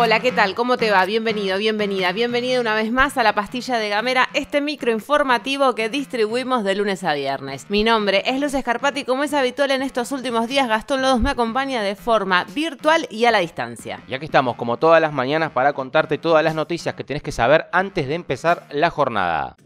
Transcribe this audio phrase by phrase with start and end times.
[0.00, 0.54] Hola, ¿qué tal?
[0.54, 1.04] ¿Cómo te va?
[1.06, 5.88] Bienvenido, bienvenida, bienvenida una vez más a la pastilla de Gamera, este micro informativo que
[5.88, 7.68] distribuimos de lunes a viernes.
[7.68, 11.20] Mi nombre es Luz Escarpati y como es habitual en estos últimos días, Gastón Lodos
[11.20, 14.00] me acompaña de forma virtual y a la distancia.
[14.06, 17.32] Y aquí estamos, como todas las mañanas, para contarte todas las noticias que tenés que
[17.32, 19.56] saber antes de empezar la jornada.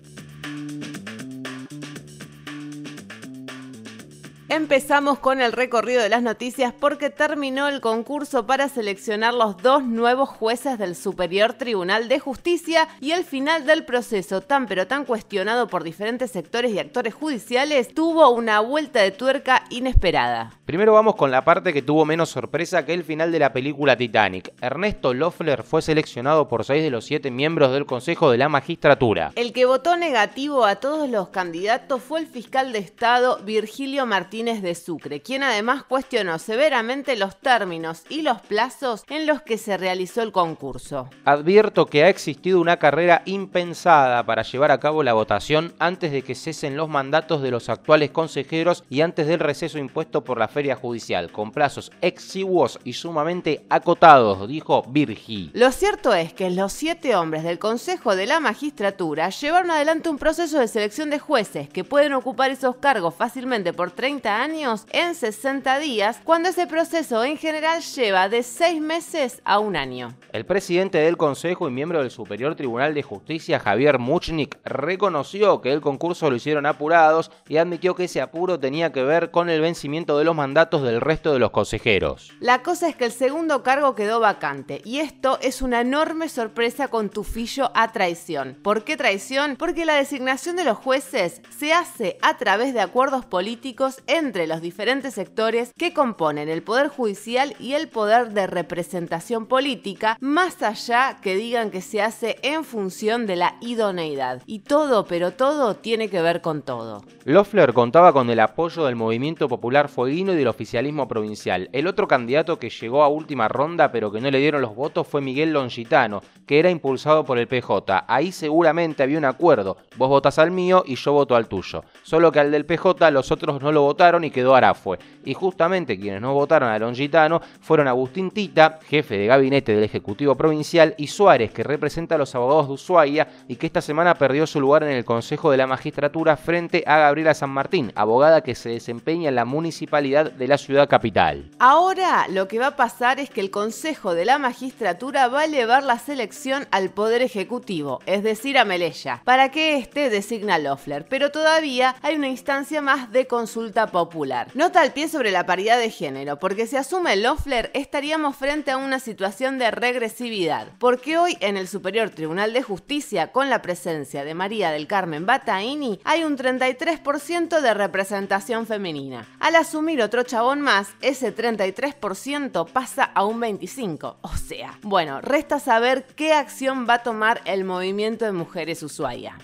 [4.55, 9.83] Empezamos con el recorrido de las noticias porque terminó el concurso para seleccionar los dos
[9.83, 15.07] nuevos jueces del Superior Tribunal de Justicia y el final del proceso, tan pero tan
[15.07, 20.53] cuestionado por diferentes sectores y actores judiciales, tuvo una vuelta de tuerca inesperada.
[20.67, 23.97] Primero vamos con la parte que tuvo menos sorpresa que el final de la película
[23.97, 24.53] Titanic.
[24.61, 29.33] Ernesto Loeffler fue seleccionado por seis de los siete miembros del Consejo de la Magistratura.
[29.35, 34.42] El que votó negativo a todos los candidatos fue el fiscal de Estado Virgilio Martínez
[34.43, 39.77] de Sucre, quien además cuestionó severamente los términos y los plazos en los que se
[39.77, 41.09] realizó el concurso.
[41.25, 46.23] Advierto que ha existido una carrera impensada para llevar a cabo la votación antes de
[46.23, 50.49] que cesen los mandatos de los actuales consejeros y antes del receso impuesto por la
[50.49, 55.53] feria judicial, con plazos exiguos y sumamente acotados, dijo Virgi.
[55.55, 60.19] Lo cierto es que los siete hombres del Consejo de la Magistratura llevaron adelante un
[60.19, 65.15] proceso de selección de jueces que pueden ocupar esos cargos fácilmente por 30 años en
[65.15, 70.15] 60 días, cuando ese proceso en general lleva de 6 meses a un año.
[70.33, 75.73] El presidente del Consejo y miembro del Superior Tribunal de Justicia, Javier Muchnik, reconoció que
[75.73, 79.61] el concurso lo hicieron apurados y admitió que ese apuro tenía que ver con el
[79.61, 82.33] vencimiento de los mandatos del resto de los consejeros.
[82.41, 86.89] La cosa es que el segundo cargo quedó vacante y esto es una enorme sorpresa
[86.89, 88.59] con tufillo a traición.
[88.63, 89.57] ¿Por qué traición?
[89.57, 94.61] Porque la designación de los jueces se hace a través de acuerdos políticos entre los
[94.61, 101.19] diferentes sectores que componen el Poder Judicial y el poder de representación política, más allá
[101.21, 104.43] que digan que se hace en función de la idoneidad.
[104.47, 107.03] Y todo, pero todo, tiene que ver con todo.
[107.25, 111.69] Loeffler contaba con el apoyo del Movimiento Popular Fueguino y del oficialismo provincial.
[111.73, 115.07] El otro candidato que llegó a última ronda pero que no le dieron los votos
[115.07, 118.05] fue Miguel Longitano, que era impulsado por el PJ.
[118.07, 119.79] Ahí seguramente había un acuerdo.
[119.97, 121.85] Vos votas al mío y yo voto al tuyo.
[122.03, 124.99] Solo que al del PJ los otros no lo votaron y quedó Arafue.
[125.25, 130.35] Y justamente quienes no votaron a Longitano fueron Agustín Tita, jefe de gabinete del Ejecutivo
[130.35, 134.45] Provincial, y Suárez, que representa a los abogados de Ushuaia y que esta semana perdió
[134.49, 138.57] su lugar en el Consejo de la Magistratura frente a Gabriela San Martín, abogada que
[138.57, 141.49] se desempeña en la municipalidad de la ciudad capital.
[141.61, 145.45] Ahora lo que va a pasar es que el Consejo de la Magistratura va a
[145.45, 150.59] elevar la selección al Poder Ejecutivo, es decir, a Melella, para que éste designa a
[150.59, 154.49] Loeffler, pero todavía hay una instancia más de consulta popular.
[154.55, 158.77] Nota al pie sobre la paridad de género, porque si asume Loeffler estaríamos frente a
[158.77, 164.25] una situación de regresividad, porque hoy en el Superior Tribunal de Justicia, con la presencia
[164.25, 169.29] de María del Carmen Bataini, hay un 33% de representación femenina.
[169.39, 174.17] Al asumir otro chabón más, ese 33% pasa a un 25%.
[174.23, 179.37] O sea, bueno, resta saber qué acción va a tomar el movimiento de mujeres Ushuaia.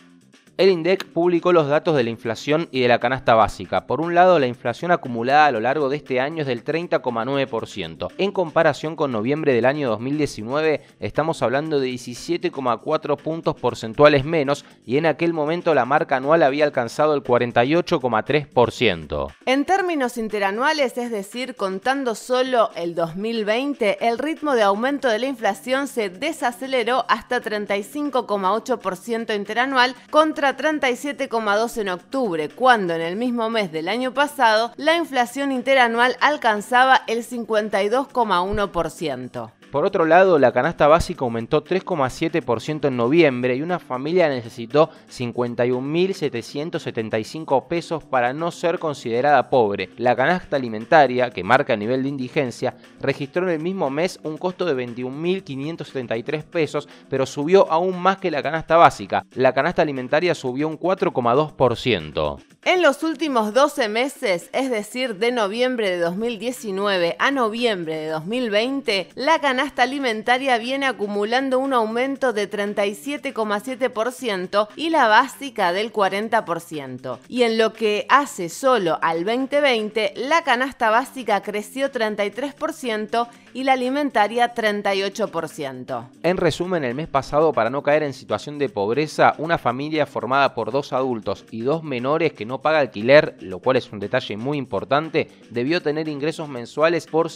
[0.59, 3.87] El INDEC publicó los datos de la inflación y de la canasta básica.
[3.87, 8.09] Por un lado, la inflación acumulada a lo largo de este año es del 30,9%.
[8.19, 14.97] En comparación con noviembre del año 2019, estamos hablando de 17,4 puntos porcentuales menos y
[14.97, 19.33] en aquel momento la marca anual había alcanzado el 48,3%.
[19.47, 25.27] En términos interanuales, es decir, contando solo el 2020, el ritmo de aumento de la
[25.27, 33.73] inflación se desaceleró hasta 35,8% interanual contra 37,2 en octubre, cuando en el mismo mes
[33.73, 39.58] del año pasado la inflación interanual alcanzaba el 52,1%.
[39.71, 47.69] Por otro lado, la canasta básica aumentó 3,7% en noviembre y una familia necesitó 51.775
[47.69, 49.91] pesos para no ser considerada pobre.
[49.99, 54.39] La canasta alimentaria, que marca el nivel de indigencia, registró en el mismo mes un
[54.39, 59.27] costo de 21.573 pesos, pero subió aún más que la canasta básica.
[59.35, 62.39] La canasta alimentaria subió un 4,2%.
[62.65, 69.11] En los últimos 12 meses, es decir, de noviembre de 2019 a noviembre de 2020,
[69.15, 77.19] la canasta canasta alimentaria viene acumulando un aumento de 37,7% y la básica del 40%.
[77.29, 83.73] Y en lo que hace solo al 2020, la canasta básica creció 33% y la
[83.73, 86.07] alimentaria 38%.
[86.23, 90.55] En resumen, el mes pasado, para no caer en situación de pobreza, una familia formada
[90.55, 94.37] por dos adultos y dos menores que no paga alquiler, lo cual es un detalle
[94.37, 97.29] muy importante, debió tener ingresos mensuales por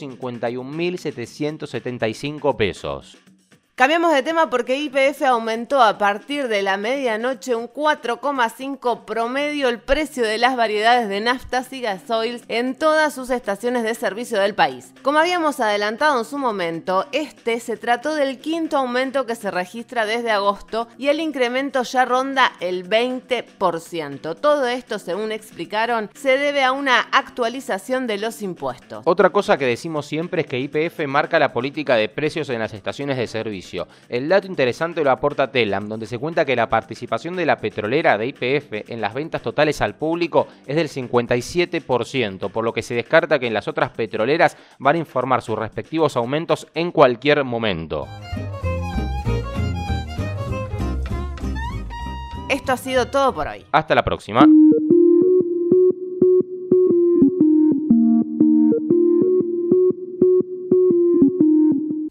[2.12, 3.31] 51.775 pesos.
[3.74, 9.80] Cambiamos de tema porque IPF aumentó a partir de la medianoche un 4,5 promedio el
[9.80, 14.54] precio de las variedades de naftas y gasoils en todas sus estaciones de servicio del
[14.54, 14.92] país.
[15.00, 20.04] Como habíamos adelantado en su momento, este se trató del quinto aumento que se registra
[20.04, 24.36] desde agosto y el incremento ya ronda el 20%.
[24.38, 29.02] Todo esto, según explicaron, se debe a una actualización de los impuestos.
[29.06, 32.74] Otra cosa que decimos siempre es que IPF marca la política de precios en las
[32.74, 33.26] estaciones de
[33.62, 37.56] servicio el dato interesante lo aporta Telam, donde se cuenta que la participación de la
[37.56, 42.82] petrolera de IPF en las ventas totales al público es del 57%, por lo que
[42.82, 47.44] se descarta que en las otras petroleras van a informar sus respectivos aumentos en cualquier
[47.44, 48.06] momento.
[52.48, 53.64] Esto ha sido todo por hoy.
[53.72, 54.46] Hasta la próxima.